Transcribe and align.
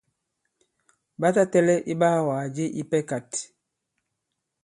Ɓa 1.19 1.27
ta 1.35 1.43
tɛ̄lɛ̄ 1.51 1.77
iɓaawàgà 1.91 2.47
je 2.55 2.65
ipɛ 2.81 2.97
kāt. 3.09 3.31